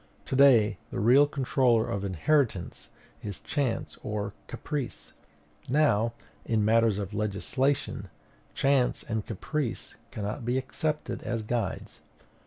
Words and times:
To 0.25 0.35
day 0.35 0.79
the 0.89 0.99
real 0.99 1.27
controller 1.27 1.87
of 1.87 2.03
inheritance 2.03 2.89
is 3.21 3.39
chance 3.39 3.99
or 4.01 4.33
caprice; 4.47 5.13
now, 5.69 6.13
in 6.43 6.65
matters 6.65 6.97
of 6.97 7.13
legislation, 7.13 8.09
chance 8.55 9.03
and 9.03 9.23
caprice 9.23 9.93
cannot 10.09 10.43
be 10.43 10.57
accepted 10.57 11.21
as 11.21 11.43
guides. 11.43 11.99